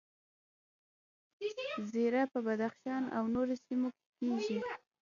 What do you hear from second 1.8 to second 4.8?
زیره په بدخشان او نورو سیمو کې کیږي